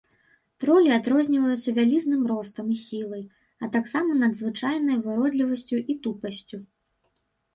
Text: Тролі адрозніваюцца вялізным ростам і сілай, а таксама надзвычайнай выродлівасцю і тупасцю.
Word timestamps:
Тролі 0.61 0.89
адрозніваюцца 0.93 1.73
вялізным 1.79 2.21
ростам 2.31 2.71
і 2.75 2.77
сілай, 2.85 3.21
а 3.65 3.69
таксама 3.75 4.11
надзвычайнай 4.23 4.97
выродлівасцю 5.09 5.77
і 5.95 5.97
тупасцю. 6.07 6.57